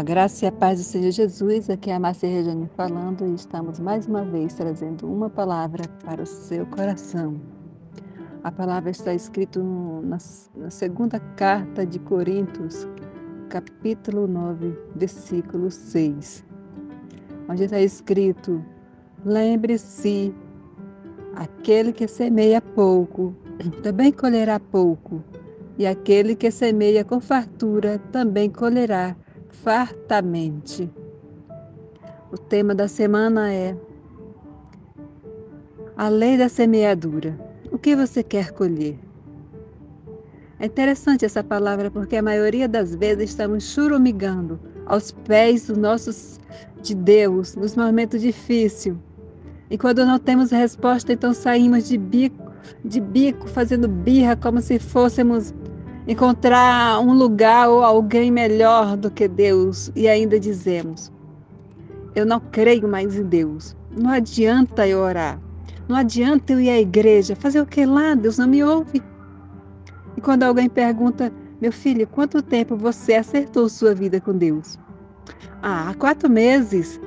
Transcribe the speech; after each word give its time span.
A 0.00 0.02
graça 0.02 0.46
e 0.46 0.48
a 0.48 0.52
paz 0.52 0.78
do 0.78 0.84
Senhor 0.84 1.10
Jesus, 1.10 1.68
aqui 1.68 1.90
é 1.90 1.94
a 1.94 2.00
Márcia 2.00 2.26
Regiane 2.26 2.66
falando 2.74 3.22
e 3.26 3.34
estamos 3.34 3.78
mais 3.78 4.06
uma 4.06 4.24
vez 4.24 4.54
trazendo 4.54 5.06
uma 5.06 5.28
palavra 5.28 5.86
para 6.02 6.22
o 6.22 6.26
seu 6.26 6.64
coração. 6.64 7.38
A 8.42 8.50
palavra 8.50 8.90
está 8.90 9.12
escrita 9.12 9.62
na, 9.62 10.16
na 10.56 10.70
segunda 10.70 11.20
carta 11.36 11.84
de 11.84 11.98
Coríntios, 11.98 12.88
capítulo 13.50 14.26
9, 14.26 14.74
versículo 14.96 15.70
6, 15.70 16.46
onde 17.50 17.64
está 17.64 17.78
escrito: 17.78 18.64
Lembre-se, 19.22 20.34
aquele 21.34 21.92
que 21.92 22.08
semeia 22.08 22.62
pouco 22.62 23.36
também 23.82 24.10
colherá 24.12 24.58
pouco, 24.58 25.22
e 25.76 25.86
aquele 25.86 26.34
que 26.34 26.50
semeia 26.50 27.04
com 27.04 27.20
fartura 27.20 27.98
também 28.10 28.48
colherá 28.48 29.14
fartamente. 29.52 30.90
O 32.32 32.38
tema 32.38 32.74
da 32.74 32.88
semana 32.88 33.52
é 33.52 33.76
a 35.96 36.08
lei 36.08 36.38
da 36.38 36.48
semeadura. 36.48 37.38
O 37.70 37.78
que 37.78 37.94
você 37.94 38.22
quer 38.22 38.52
colher? 38.52 38.98
É 40.58 40.66
interessante 40.66 41.24
essa 41.24 41.42
palavra 41.42 41.90
porque 41.90 42.16
a 42.16 42.22
maioria 42.22 42.68
das 42.68 42.94
vezes 42.94 43.30
estamos 43.30 43.64
churumigando 43.64 44.60
aos 44.86 45.10
pés 45.10 45.66
dos 45.66 45.78
nossos 45.78 46.38
de 46.82 46.94
Deus 46.94 47.56
nos 47.56 47.76
momentos 47.76 48.20
difíceis. 48.20 48.94
E 49.70 49.78
quando 49.78 50.04
não 50.04 50.18
temos 50.18 50.50
resposta, 50.50 51.12
então 51.12 51.32
saímos 51.32 51.88
de 51.88 51.96
bico, 51.96 52.50
de 52.84 53.00
bico 53.00 53.48
fazendo 53.48 53.88
birra 53.88 54.36
como 54.36 54.60
se 54.60 54.78
fôssemos 54.78 55.54
encontrar 56.06 57.00
um 57.00 57.12
lugar 57.12 57.68
ou 57.68 57.82
alguém 57.82 58.30
melhor 58.30 58.96
do 58.96 59.10
que 59.10 59.28
Deus 59.28 59.90
e 59.94 60.08
ainda 60.08 60.38
dizemos: 60.38 61.12
Eu 62.14 62.24
não 62.24 62.40
creio 62.40 62.88
mais 62.88 63.16
em 63.16 63.24
Deus. 63.24 63.76
Não 63.90 64.10
adianta 64.10 64.86
eu 64.86 65.00
orar. 65.00 65.38
Não 65.88 65.96
adianta 65.96 66.52
eu 66.52 66.60
ir 66.60 66.70
à 66.70 66.80
igreja. 66.80 67.34
Fazer 67.34 67.60
o 67.60 67.66
que 67.66 67.84
lá? 67.84 68.14
Deus 68.14 68.38
não 68.38 68.46
me 68.46 68.62
ouve. 68.62 69.02
E 70.16 70.20
quando 70.20 70.44
alguém 70.44 70.68
pergunta: 70.68 71.32
Meu 71.60 71.72
filho, 71.72 72.06
quanto 72.06 72.42
tempo 72.42 72.76
você 72.76 73.14
acertou 73.14 73.68
sua 73.68 73.94
vida 73.94 74.20
com 74.20 74.36
Deus? 74.36 74.78
Ah, 75.62 75.90
há 75.90 75.94
quatro 75.94 76.30
meses. 76.30 77.00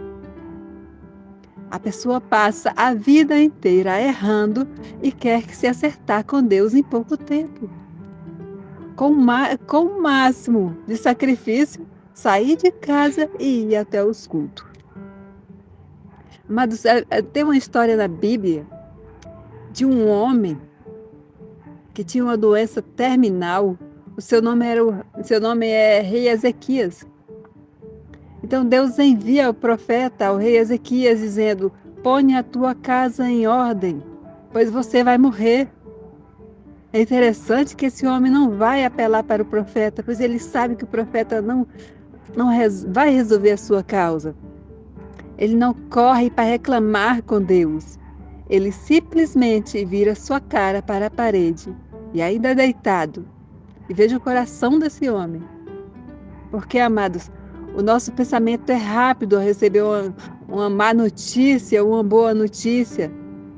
A 1.72 1.80
pessoa 1.80 2.22
passa 2.22 2.72
a 2.76 2.94
vida 2.94 3.42
inteira 3.42 4.00
errando 4.00 4.68
e 5.02 5.12
quer 5.12 5.50
se 5.50 5.66
acertar 5.66 6.24
com 6.24 6.44
Deus 6.44 6.76
em 6.76 6.84
pouco 6.84 7.18
tempo 7.18 7.68
com, 8.96 9.14
com 9.68 9.86
o 9.86 10.02
máximo 10.02 10.78
de 10.88 10.96
sacrifício, 10.98 11.86
sair 12.14 12.56
de 12.56 12.72
casa 12.72 13.30
e 13.40 13.66
ir 13.66 13.76
até 13.76 14.04
os 14.04 14.28
cultos. 14.28 14.66
Mas 16.48 16.86
é, 16.86 17.04
é, 17.10 17.22
tem 17.22 17.44
uma 17.44 17.58
história 17.58 17.96
na 17.96 18.08
Bíblia 18.08 18.66
de 19.72 19.86
um 19.86 20.08
homem 20.10 20.60
que 21.94 22.04
tinha 22.04 22.24
uma 22.24 22.38
doença 22.38 22.82
terminal. 22.82 23.78
O 24.16 24.22
seu 24.22 24.42
nome, 24.42 24.66
era, 24.66 24.84
o 24.84 24.96
seu 25.24 25.40
nome 25.40 25.68
é 25.68 26.02
Rei 26.02 26.28
Ezequias. 26.30 27.06
Então 28.44 28.66
Deus 28.66 29.00
envia 29.00 29.50
o 29.50 29.54
profeta 29.54 30.28
ao 30.28 30.38
rei 30.38 30.58
Ezequias 30.58 31.20
dizendo: 31.20 31.72
Põe 32.04 32.36
a 32.36 32.44
tua 32.44 32.76
casa 32.76 33.28
em 33.28 33.48
ordem, 33.48 34.04
pois 34.52 34.70
você 34.70 35.04
vai 35.04 35.18
morrer. 35.18 35.70
É 36.94 37.02
interessante 37.02 37.76
que 37.76 37.88
esse 37.88 38.06
homem 38.06 38.32
não 38.32 38.52
vai 38.52 38.86
apelar 38.86 39.24
para 39.24 39.42
o 39.42 39.46
profeta, 39.46 40.04
pois 40.04 40.20
ele 40.20 40.38
sabe 40.38 40.76
que 40.76 40.84
o 40.84 40.88
profeta 40.88 41.42
não, 41.42 41.66
não 42.36 42.50
res, 42.50 42.84
vai 42.84 43.10
resolver 43.10 43.50
a 43.50 43.58
sua 43.58 43.82
causa. 43.82 44.36
Ele 45.36 45.56
não 45.56 45.74
corre 45.74 46.30
para 46.30 46.44
reclamar 46.44 47.24
com 47.24 47.42
Deus. 47.42 47.98
Ele 48.48 48.72
simplesmente 48.72 49.84
vira 49.84 50.14
sua 50.14 50.40
cara 50.40 50.84
para 50.84 51.08
a 51.08 51.10
parede 51.10 51.76
e 52.14 52.22
ainda 52.22 52.54
deitado. 52.54 53.26
E 53.90 53.94
veja 53.96 54.18
o 54.18 54.22
coração 54.22 54.78
desse 54.78 55.10
homem. 55.10 55.42
Porque, 56.52 56.78
amados, 56.78 57.32
o 57.76 57.82
nosso 57.82 58.12
pensamento 58.12 58.70
é 58.70 58.76
rápido 58.76 59.36
a 59.36 59.42
receber 59.42 59.82
uma, 59.82 60.16
uma 60.48 60.70
má 60.70 60.94
notícia, 60.94 61.84
uma 61.84 62.04
boa 62.04 62.36
notícia. 62.36 63.12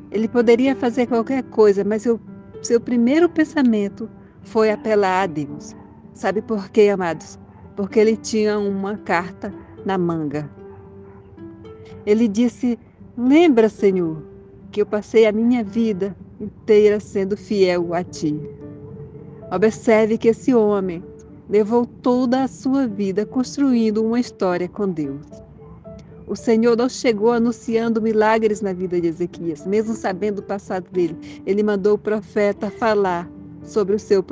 Ele 0.10 0.30
poderia 0.30 0.74
fazer 0.74 1.06
qualquer 1.06 1.44
coisa, 1.44 1.84
mas 1.84 2.06
eu 2.06 2.18
seu 2.62 2.80
primeiro 2.80 3.30
pensamento 3.30 4.10
foi 4.42 4.72
apelar 4.72 5.24
a 5.24 5.28
Deus. 5.28 5.76
Sabe 6.14 6.42
por 6.42 6.70
quê, 6.70 6.90
amados? 6.90 7.38
Porque 7.76 8.00
ele 8.00 8.16
tinha 8.16 8.58
uma 8.58 8.98
carta 8.98 9.54
na 9.86 9.98
manga. 9.98 10.50
Ele 12.06 12.28
disse: 12.28 12.80
Lembra, 13.18 13.70
Senhor, 13.70 14.24
que 14.72 14.82
eu 14.82 14.86
passei 14.86 15.26
a 15.26 15.32
minha 15.32 15.64
vida 15.64 16.16
inteira 16.40 17.00
sendo 17.00 17.36
fiel 17.36 17.94
a 17.94 18.04
ti. 18.04 18.40
Observe 19.52 20.18
que 20.18 20.30
esse 20.30 20.54
homem 20.54 21.04
levou 21.50 21.86
toda 21.86 22.44
a 22.44 22.48
sua 22.48 22.88
vida 22.88 23.26
construindo 23.26 24.04
uma 24.04 24.20
história 24.20 24.68
com 24.68 24.90
Deus. 24.90 25.45
O 26.28 26.36
Senhor 26.36 26.76
não 26.76 26.90
chegou 26.90 27.32
anunciando 27.32 28.02
milagres 28.02 28.60
na 28.60 28.74
vida 28.74 29.00
de 29.00 29.08
Ezequias, 29.08 29.66
mesmo 29.66 29.94
sabendo 29.94 30.40
o 30.40 30.44
passado 30.44 30.90
dele. 30.90 31.16
Ele 31.46 31.62
mandou 31.62 31.94
o 31.96 32.00
profeta 32.00 32.72
falar 32.72 33.30
sobre 33.62 33.96
o 33.96 34.00
seu, 34.00 34.26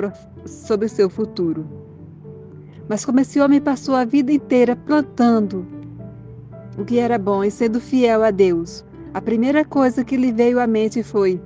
sobre 0.45 0.87
o 0.87 0.89
seu 0.89 1.09
futuro. 1.09 1.67
Mas 2.89 3.05
como 3.05 3.19
esse 3.19 3.39
homem 3.39 3.61
passou 3.61 3.95
a 3.95 4.05
vida 4.05 4.31
inteira 4.31 4.75
plantando 4.75 5.65
o 6.77 6.83
que 6.83 6.97
era 6.97 7.19
bom 7.19 7.43
e 7.43 7.51
sendo 7.51 7.79
fiel 7.79 8.23
a 8.23 8.31
Deus, 8.31 8.83
a 9.13 9.21
primeira 9.21 9.63
coisa 9.63 10.03
que 10.03 10.17
lhe 10.17 10.31
veio 10.31 10.59
à 10.59 10.65
mente 10.65 11.03
foi: 11.03 11.39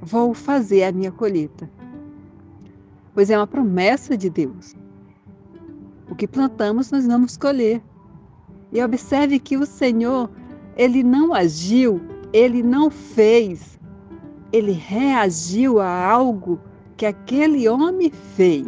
vou 0.00 0.34
fazer 0.34 0.84
a 0.84 0.92
minha 0.92 1.10
colheita. 1.10 1.68
Pois 3.14 3.30
é 3.30 3.36
uma 3.36 3.46
promessa 3.46 4.14
de 4.14 4.28
Deus. 4.28 4.74
O 6.10 6.14
que 6.14 6.28
plantamos, 6.28 6.90
nós 6.90 7.06
vamos 7.06 7.36
colher. 7.36 7.82
E 8.72 8.82
observe 8.82 9.38
que 9.38 9.56
o 9.56 9.64
Senhor, 9.64 10.30
ele 10.76 11.02
não 11.02 11.32
agiu, 11.32 12.00
ele 12.32 12.62
não 12.62 12.90
fez, 12.90 13.78
ele 14.52 14.72
reagiu 14.72 15.80
a 15.80 16.06
algo 16.06 16.60
que 16.96 17.06
aquele 17.06 17.68
homem 17.68 18.10
fez. 18.10 18.66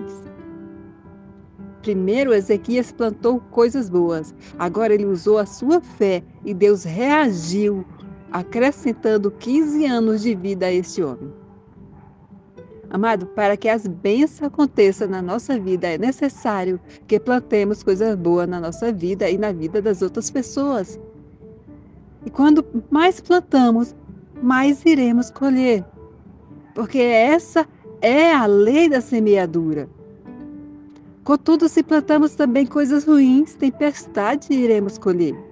Primeiro, 1.83 2.35
Ezequias 2.35 2.93
plantou 2.93 3.41
coisas 3.51 3.89
boas, 3.89 4.35
agora 4.59 4.95
ele 4.95 5.07
usou 5.07 5.39
a 5.39 5.47
sua 5.47 5.81
fé 5.81 6.23
e 6.45 6.53
Deus 6.53 6.85
reagiu, 6.85 7.85
acrescentando 8.31 9.31
15 9.31 9.87
anos 9.87 10.23
de 10.23 10.35
vida 10.35 10.67
a 10.67 10.73
este 10.73 11.03
homem. 11.03 11.33
Amado, 12.91 13.27
para 13.27 13.57
que 13.57 13.69
as 13.69 13.87
bênçãos 13.87 14.45
aconteçam 14.45 15.09
na 15.09 15.21
nossa 15.21 15.59
vida, 15.59 15.87
é 15.87 15.99
necessário 15.99 16.81
que 17.07 17.21
plantemos 17.21 17.83
coisas 17.83 18.17
boas 18.17 18.49
na 18.49 18.59
nossa 18.59 18.91
vida 18.91 19.29
e 19.29 19.37
na 19.37 19.53
vida 19.53 19.83
das 19.83 20.01
outras 20.01 20.31
pessoas. 20.31 20.99
E 22.25 22.31
quando 22.31 22.65
mais 22.91 23.21
plantamos, 23.21 23.95
mais 24.43 24.85
iremos 24.87 25.31
colher. 25.31 25.85
Porque 26.75 26.99
essa 26.99 27.67
é 28.01 28.33
a 28.33 28.47
lei 28.47 28.89
da 28.89 29.01
semeadura. 29.01 29.89
Contudo, 31.25 31.69
se 31.69 31.83
plantamos 31.83 32.35
também 32.35 32.65
coisas 32.65 33.05
ruins, 33.05 33.55
tempestade 33.55 34.51
iremos 34.51 34.97
colher. 34.97 35.48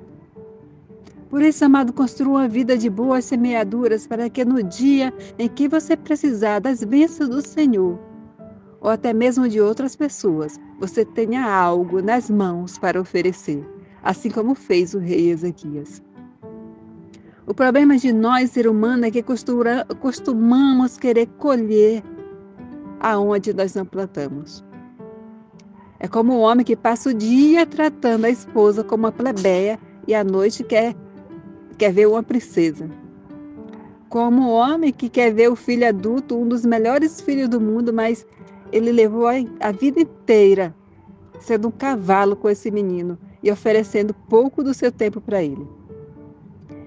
Por 1.28 1.42
isso, 1.42 1.64
amado, 1.64 1.92
construa 1.92 2.40
uma 2.40 2.48
vida 2.48 2.78
de 2.78 2.88
boas 2.88 3.24
semeaduras 3.24 4.06
para 4.06 4.30
que 4.30 4.44
no 4.44 4.62
dia 4.62 5.12
em 5.38 5.48
que 5.48 5.68
você 5.68 5.96
precisar 5.96 6.60
das 6.60 6.84
bênçãos 6.84 7.28
do 7.28 7.42
Senhor, 7.42 7.98
ou 8.80 8.90
até 8.90 9.12
mesmo 9.12 9.48
de 9.48 9.60
outras 9.60 9.96
pessoas, 9.96 10.58
você 10.78 11.04
tenha 11.04 11.44
algo 11.44 12.00
nas 12.00 12.30
mãos 12.30 12.78
para 12.78 13.00
oferecer, 13.00 13.66
assim 14.04 14.30
como 14.30 14.54
fez 14.54 14.94
o 14.94 14.98
rei 14.98 15.30
Ezequias. 15.30 16.00
O 17.44 17.54
problema 17.54 17.96
de 17.96 18.12
nós, 18.12 18.50
ser 18.50 18.68
humano, 18.68 19.06
é 19.06 19.10
que 19.10 19.22
costumamos 20.00 20.96
querer 20.96 21.26
colher 21.38 22.02
aonde 23.00 23.52
nós 23.52 23.74
não 23.74 23.84
plantamos. 23.84 24.64
É 25.98 26.06
como 26.06 26.34
o 26.34 26.40
homem 26.40 26.64
que 26.64 26.76
passa 26.76 27.10
o 27.10 27.14
dia 27.14 27.64
tratando 27.66 28.26
a 28.26 28.30
esposa 28.30 28.84
como 28.84 29.04
uma 29.04 29.12
plebeia 29.12 29.78
e 30.06 30.14
à 30.14 30.22
noite 30.22 30.62
quer 30.62 30.94
quer 31.76 31.92
ver 31.92 32.06
uma 32.06 32.22
princesa. 32.22 32.88
Como 34.08 34.48
o 34.48 34.52
homem 34.52 34.92
que 34.92 35.08
quer 35.08 35.32
ver 35.32 35.50
o 35.50 35.56
filho 35.56 35.86
adulto, 35.86 36.36
um 36.36 36.48
dos 36.48 36.64
melhores 36.64 37.20
filhos 37.20 37.48
do 37.48 37.60
mundo, 37.60 37.92
mas 37.92 38.26
ele 38.72 38.90
levou 38.90 39.26
a 39.26 39.72
vida 39.72 40.00
inteira 40.00 40.74
sendo 41.40 41.68
um 41.68 41.70
cavalo 41.70 42.34
com 42.34 42.48
esse 42.48 42.70
menino 42.70 43.18
e 43.42 43.50
oferecendo 43.50 44.14
pouco 44.28 44.62
do 44.62 44.72
seu 44.72 44.90
tempo 44.90 45.20
para 45.20 45.42
ele. 45.42 45.66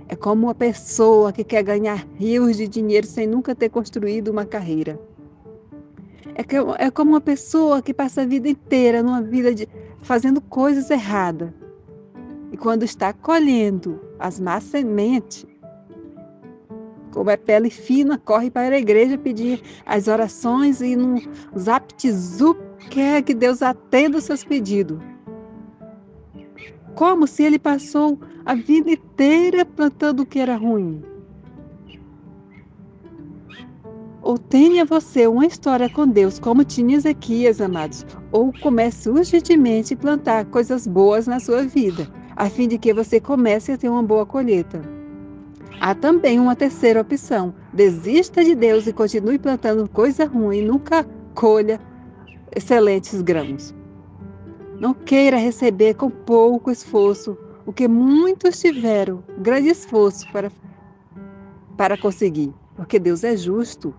É 0.07 0.15
como 0.15 0.47
uma 0.47 0.55
pessoa 0.55 1.31
que 1.31 1.43
quer 1.43 1.61
ganhar 1.63 2.05
rios 2.15 2.57
de 2.57 2.67
dinheiro 2.67 3.05
sem 3.05 3.27
nunca 3.27 3.53
ter 3.53 3.69
construído 3.69 4.29
uma 4.29 4.43
carreira. 4.43 4.99
É, 6.35 6.85
é 6.85 6.89
como 6.89 7.11
uma 7.11 7.21
pessoa 7.21 7.81
que 7.81 7.93
passa 7.93 8.21
a 8.21 8.25
vida 8.25 8.49
inteira 8.49 9.03
numa 9.03 9.21
vida 9.21 9.53
de 9.53 9.67
fazendo 10.01 10.41
coisas 10.41 10.89
erradas 10.89 11.51
quando 12.57 12.83
está 12.83 13.13
colhendo 13.13 13.99
as 14.19 14.39
más 14.39 14.63
sementes, 14.63 15.45
como 17.11 17.29
é 17.29 17.37
pele 17.37 17.69
fina, 17.69 18.17
corre 18.19 18.51
para 18.51 18.75
a 18.75 18.79
igreja 18.79 19.17
pedir 19.17 19.61
as 19.85 20.07
orações 20.07 20.79
e 20.81 20.95
no 20.95 21.17
zaptizup 21.57 22.59
quer 22.89 23.23
que 23.23 23.33
Deus 23.33 23.61
atenda 23.61 24.17
os 24.17 24.23
seus 24.23 24.43
pedidos. 24.43 24.99
Como 26.95 27.25
se 27.25 27.43
ele 27.43 27.57
passou 27.57 28.19
a 28.45 28.53
vida 28.53 28.91
inteira 28.91 29.65
plantando 29.65 30.21
o 30.21 30.25
que 30.25 30.39
era 30.39 30.55
ruim. 30.55 31.03
Ou 34.21 34.37
tenha 34.37 34.85
você 34.85 35.25
uma 35.27 35.45
história 35.45 35.89
com 35.89 36.05
Deus, 36.05 36.39
como 36.39 36.63
tinha 36.63 36.97
Ezequias, 36.97 37.61
amados, 37.61 38.05
ou 38.31 38.53
comece 38.61 39.09
urgentemente 39.09 39.93
a 39.93 39.97
plantar 39.97 40.45
coisas 40.45 40.85
boas 40.85 41.25
na 41.25 41.39
sua 41.39 41.63
vida, 41.63 42.07
a 42.39 42.49
fim 42.49 42.69
de 42.69 42.77
que 42.77 42.93
você 42.93 43.19
comece 43.19 43.73
a 43.73 43.77
ter 43.77 43.89
uma 43.89 44.01
boa 44.01 44.25
colheita. 44.25 44.81
Há 45.81 45.93
também 45.93 46.39
uma 46.39 46.55
terceira 46.55 47.01
opção: 47.01 47.53
desista 47.73 48.43
de 48.43 48.55
Deus 48.55 48.87
e 48.87 48.93
continue 48.93 49.37
plantando 49.37 49.89
coisa 49.89 50.25
ruim, 50.25 50.61
nunca 50.61 51.05
colha 51.35 51.79
excelentes 52.55 53.21
grãos. 53.21 53.75
Não 54.79 54.93
queira 54.93 55.35
receber 55.35 55.95
com 55.95 56.09
pouco 56.09 56.71
esforço 56.71 57.37
o 57.65 57.73
que 57.73 57.89
muitos 57.89 58.57
tiveram 58.57 59.21
grande 59.39 59.67
esforço 59.67 60.25
para, 60.31 60.49
para 61.75 61.97
conseguir, 61.97 62.53
porque 62.77 62.97
Deus 62.97 63.25
é 63.25 63.35
justo. 63.35 63.93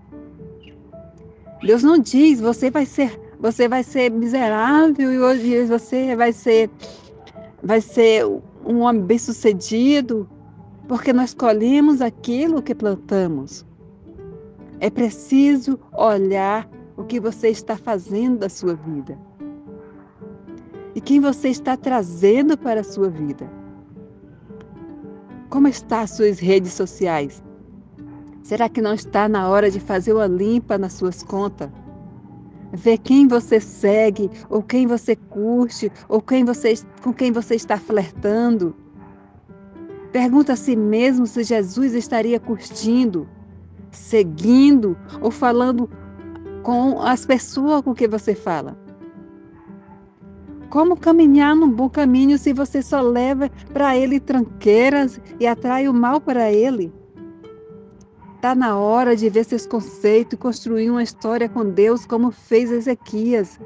Deus 1.63 1.83
não 1.83 1.99
diz 1.99 2.41
você 2.41 2.71
vai 2.71 2.87
ser 2.87 3.21
você 3.39 3.69
vai 3.69 3.83
ser 3.83 4.11
miserável 4.11 5.13
e 5.13 5.19
hoje 5.19 5.65
você 5.65 6.15
vai 6.15 6.33
ser 6.33 6.71
vai 7.63 7.81
ser 7.81 8.25
um 8.65 8.81
homem 8.81 9.03
bem-sucedido 9.03 10.29
porque 10.89 11.13
nós 11.13 11.35
colhemos 11.35 12.01
aquilo 12.01 12.63
que 12.63 12.75
plantamos. 12.75 13.65
É 14.81 14.91
preciso 14.91 15.79
olhar 15.97 16.69
o 16.97 17.05
que 17.05 17.21
você 17.21 17.49
está 17.49 17.77
fazendo 17.77 18.39
da 18.39 18.49
sua 18.49 18.75
vida 18.75 19.19
e 20.95 21.01
quem 21.01 21.21
você 21.21 21.49
está 21.49 21.77
trazendo 21.77 22.59
para 22.59 22.81
a 22.81 22.85
sua 22.85 23.09
vida. 23.09 23.51
Como 25.49 25.69
estão 25.69 26.01
as 26.01 26.11
suas 26.11 26.39
redes 26.39 26.73
sociais? 26.73 27.43
Será 28.43 28.69
que 28.69 28.81
não 28.81 28.95
está 28.95 29.29
na 29.29 29.49
hora 29.49 29.71
de 29.71 29.79
fazer 29.79 30.13
uma 30.13 30.27
limpa 30.27 30.79
nas 30.79 30.95
suas 30.95 31.23
contas? 31.23 31.71
Ver 32.73 32.99
quem 32.99 33.27
você 33.27 33.61
segue, 33.61 34.31
ou 34.49 34.63
quem 34.63 34.87
você 34.87 35.17
curte, 35.17 35.91
ou 36.09 36.21
quem 36.21 36.45
você, 36.45 36.75
com 37.03 37.13
quem 37.13 37.33
você 37.33 37.55
está 37.55 37.77
flertando. 37.77 38.75
Pergunta 40.13 40.55
a 40.55 40.57
si 40.57 40.75
mesmo 40.77 41.27
se 41.27 41.43
Jesus 41.45 41.95
estaria 41.95 42.39
curtindo, 42.41 43.29
seguindo 43.91 44.97
ou 45.21 45.31
falando 45.31 45.89
com 46.63 47.01
as 47.01 47.25
pessoas 47.25 47.83
com 47.83 47.95
que 47.95 48.09
você 48.09 48.35
fala. 48.35 48.77
Como 50.69 50.97
caminhar 50.97 51.57
num 51.57 51.71
bom 51.71 51.89
caminho 51.89 52.39
se 52.39 52.53
você 52.53 52.81
só 52.81 53.01
leva 53.01 53.51
para 53.73 53.97
ele 53.97 54.21
tranqueiras 54.21 55.21
e 55.41 55.47
atrai 55.47 55.89
o 55.89 55.95
mal 55.95 56.21
para 56.21 56.53
ele? 56.53 56.93
Está 58.41 58.55
na 58.55 58.79
hora 58.79 59.15
de 59.15 59.29
ver 59.29 59.45
seus 59.45 59.67
conceitos 59.67 60.33
e 60.33 60.37
construir 60.39 60.89
uma 60.89 61.03
história 61.03 61.47
com 61.47 61.63
Deus 61.63 62.07
como 62.07 62.31
fez 62.31 62.71
Ezequias. 62.71 63.61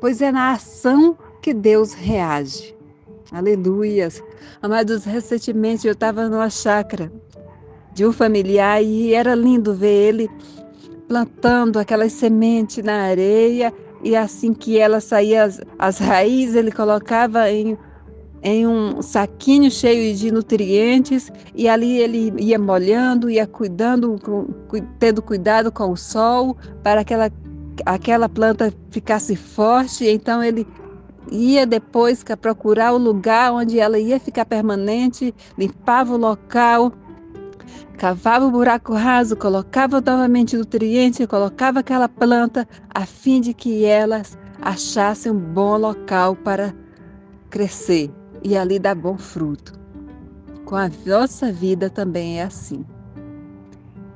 Pois 0.00 0.22
é 0.22 0.30
na 0.30 0.52
ação 0.52 1.18
que 1.42 1.52
Deus 1.52 1.92
reage. 1.92 2.72
Aleluias. 3.32 4.22
Amados, 4.62 5.04
recentemente 5.04 5.88
eu 5.88 5.92
estava 5.92 6.28
numa 6.28 6.48
chácara 6.48 7.10
de 7.94 8.06
um 8.06 8.12
familiar 8.12 8.80
e 8.80 9.12
era 9.12 9.34
lindo 9.34 9.74
ver 9.74 10.10
ele 10.10 10.30
plantando 11.08 11.80
aquelas 11.80 12.12
sementes 12.12 12.84
na 12.84 13.06
areia 13.06 13.74
e 14.04 14.14
assim 14.14 14.54
que 14.54 14.78
ela 14.78 15.00
saía 15.00 15.42
as, 15.42 15.60
as 15.80 15.98
raízes, 15.98 16.54
ele 16.54 16.70
colocava 16.70 17.50
em, 17.50 17.76
em 18.42 18.66
um 18.66 19.02
saquinho 19.02 19.70
cheio 19.70 20.14
de 20.14 20.30
nutrientes 20.30 21.30
e 21.54 21.68
ali 21.68 21.98
ele 21.98 22.32
ia 22.38 22.58
molhando, 22.58 23.30
ia 23.30 23.46
cuidando, 23.46 24.16
tendo 24.98 25.22
cuidado 25.22 25.72
com 25.72 25.90
o 25.90 25.96
sol 25.96 26.56
para 26.82 27.04
que 27.04 27.14
aquela, 27.14 27.32
aquela 27.84 28.28
planta 28.28 28.72
ficasse 28.90 29.34
forte. 29.34 30.06
Então 30.06 30.42
ele 30.42 30.66
ia 31.30 31.66
depois 31.66 32.24
procurar 32.40 32.92
o 32.92 32.98
lugar 32.98 33.52
onde 33.52 33.78
ela 33.78 33.98
ia 33.98 34.20
ficar 34.20 34.44
permanente, 34.44 35.34
limpava 35.56 36.14
o 36.14 36.18
local, 36.18 36.92
cavava 37.96 38.46
o 38.46 38.50
buraco 38.50 38.94
raso, 38.94 39.36
colocava 39.36 40.00
novamente 40.00 40.56
nutriente, 40.56 41.26
colocava 41.26 41.80
aquela 41.80 42.08
planta 42.08 42.68
a 42.94 43.04
fim 43.04 43.40
de 43.40 43.52
que 43.52 43.84
elas 43.84 44.38
achassem 44.62 45.32
um 45.32 45.38
bom 45.38 45.76
local 45.76 46.36
para 46.36 46.72
crescer 47.50 48.10
e 48.42 48.56
ali 48.56 48.78
dar 48.78 48.94
bom 48.94 49.16
fruto. 49.16 49.78
Com 50.64 50.76
a 50.76 50.90
nossa 51.06 51.52
vida 51.52 51.88
também 51.88 52.40
é 52.40 52.44
assim. 52.44 52.84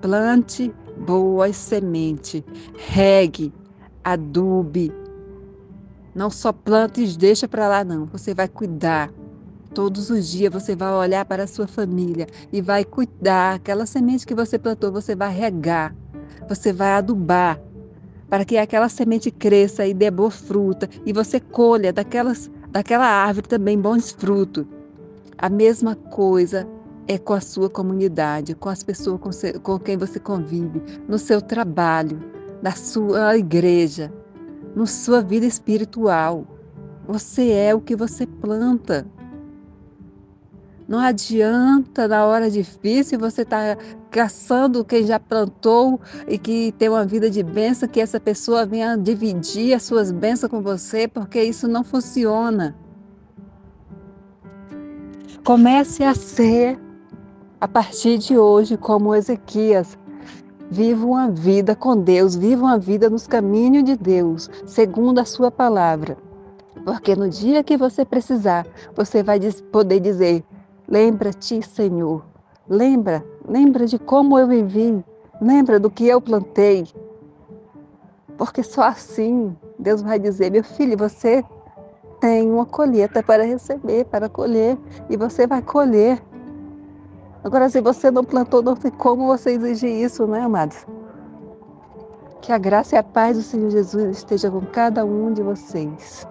Plante 0.01 0.73
boas 0.99 1.57
sementes, 1.57 2.43
regue, 2.77 3.53
adube, 4.05 4.93
não 6.15 6.29
só 6.29 6.53
planta 6.53 7.01
e 7.01 7.07
deixa 7.17 7.49
para 7.49 7.69
lá, 7.69 7.85
não. 7.85 8.05
Você 8.07 8.35
vai 8.35 8.47
cuidar. 8.47 9.11
Todos 9.75 10.11
os 10.11 10.29
dias 10.29 10.53
você 10.53 10.77
vai 10.77 10.93
olhar 10.93 11.25
para 11.25 11.45
a 11.45 11.47
sua 11.47 11.67
família 11.67 12.27
e 12.53 12.61
vai 12.61 12.85
cuidar. 12.85 13.55
Aquela 13.55 13.87
semente 13.87 14.27
que 14.27 14.35
você 14.35 14.59
plantou, 14.59 14.93
você 14.93 15.17
vai 15.17 15.33
regar. 15.33 15.95
Você 16.49 16.73
vai 16.73 16.93
adubar 16.93 17.59
para 18.29 18.45
que 18.45 18.59
aquela 18.59 18.89
semente 18.89 19.31
cresça 19.31 19.87
e 19.87 19.95
dê 19.95 20.11
boa 20.11 20.31
fruta 20.31 20.89
e 21.05 21.13
você 21.13 21.41
colha 21.41 21.93
daquelas, 21.93 22.51
daquela 22.73 23.07
árvore 23.07 23.47
também 23.47 23.81
bons 23.81 24.11
frutos. 24.11 24.67
A 25.39 25.49
mesma 25.49 25.95
coisa 25.95 26.67
é 27.07 27.17
com 27.19 27.35
a 27.35 27.41
sua 27.41 27.71
comunidade, 27.71 28.57
com 28.57 28.69
as 28.69 28.83
pessoas 28.83 29.21
com, 29.63 29.79
quem 29.79 29.97
você 29.97 30.19
convive, 30.19 30.83
no 31.07 31.19
seu 31.19 31.41
trabalho, 31.41 32.21
na 32.61 32.73
sua 32.73 33.37
igreja 33.37 34.13
na 34.75 34.87
sua 34.87 35.21
vida 35.21 35.47
espiritual. 35.47 36.47
Você 37.07 37.51
é 37.51 37.75
o 37.75 37.81
que 37.81 37.95
você 37.95 38.27
planta. 38.27 39.07
Não 40.93 40.99
adianta 40.99 42.07
na 42.07 42.27
hora 42.27 42.51
difícil 42.51 43.19
você 43.19 43.41
estar 43.41 43.77
tá 43.79 43.83
caçando 44.11 44.85
quem 44.85 45.07
já 45.07 45.19
plantou 45.19 45.99
e 46.29 46.37
que 46.37 46.71
tem 46.73 46.91
uma 46.91 47.07
vida 47.07 47.31
de 47.31 47.43
bênção, 47.43 47.89
que 47.89 47.99
essa 47.99 48.21
pessoa 48.21 48.67
venha 48.67 48.95
dividir 48.95 49.73
as 49.73 49.85
suas 49.85 50.13
bênçãos 50.13 50.51
com 50.51 50.61
você, 50.61 51.09
porque 51.09 51.43
isso 51.43 51.67
não 51.67 51.83
funciona. 51.83 52.77
Comece 55.43 56.05
a 56.05 56.15
ser, 56.15 56.79
a 57.59 57.67
partir 57.67 58.19
de 58.19 58.37
hoje, 58.37 58.77
como 58.77 59.15
Ezequias, 59.15 59.99
Viva 60.71 61.07
uma 61.07 61.31
vida 61.31 61.75
com 61.75 61.97
Deus, 61.97 62.35
viva 62.35 62.65
uma 62.65 62.79
vida 62.79 63.09
nos 63.09 63.27
caminhos 63.27 63.85
de 63.85 63.97
Deus, 63.97 64.51
segundo 64.67 65.19
a 65.19 65.25
sua 65.25 65.51
palavra. 65.51 66.19
Porque 66.85 67.15
no 67.15 67.29
dia 67.29 67.63
que 67.63 67.77
você 67.77 68.05
precisar, 68.05 68.67
você 68.95 69.23
vai 69.23 69.39
poder 69.71 70.01
dizer: 70.01 70.43
Lembra-te, 70.93 71.63
Senhor. 71.63 72.23
Lembra, 72.69 73.25
lembra 73.49 73.87
de 73.87 73.99
como 73.99 74.39
eu 74.39 74.47
vivi. 74.47 75.03
Lembra 75.41 75.81
do 75.81 75.91
que 75.91 76.07
eu 76.07 76.21
plantei. 76.21 76.87
Porque 78.37 78.63
só 78.63 78.83
assim 78.83 79.57
Deus 79.79 80.03
vai 80.03 80.19
dizer: 80.19 80.51
Meu 80.51 80.63
filho, 80.63 80.99
você 80.99 81.43
tem 82.21 82.51
uma 82.51 82.67
colheita 82.67 83.23
para 83.23 83.43
receber, 83.43 84.05
para 84.05 84.29
colher, 84.29 84.77
e 85.09 85.17
você 85.17 85.47
vai 85.47 85.63
colher. 85.63 86.23
Agora, 87.43 87.71
se 87.71 87.81
você 87.81 88.11
não 88.11 88.23
plantou, 88.23 88.63
não 88.63 88.77
tem 88.77 88.91
como 88.91 89.29
você 89.29 89.53
exigir 89.53 89.91
isso, 89.91 90.27
né, 90.27 90.43
amados? 90.43 90.87
Que 92.43 92.53
a 92.53 92.59
graça 92.59 92.97
e 92.97 92.99
a 92.99 93.03
paz 93.03 93.39
do 93.39 93.43
Senhor 93.43 93.71
Jesus 93.71 94.19
esteja 94.19 94.51
com 94.51 94.61
cada 94.61 95.07
um 95.07 95.33
de 95.33 95.43
vocês. 95.43 96.27